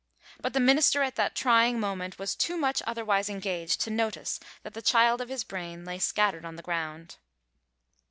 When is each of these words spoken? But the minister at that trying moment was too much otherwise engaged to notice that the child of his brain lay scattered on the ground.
But 0.39 0.53
the 0.53 0.59
minister 0.59 1.03
at 1.03 1.15
that 1.17 1.35
trying 1.35 1.79
moment 1.79 2.17
was 2.17 2.33
too 2.33 2.57
much 2.57 2.81
otherwise 2.87 3.29
engaged 3.29 3.79
to 3.81 3.91
notice 3.91 4.39
that 4.63 4.73
the 4.73 4.81
child 4.81 5.21
of 5.21 5.29
his 5.29 5.43
brain 5.43 5.85
lay 5.85 5.99
scattered 5.99 6.43
on 6.43 6.55
the 6.55 6.63
ground. 6.63 7.17